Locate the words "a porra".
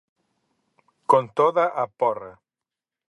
1.83-2.33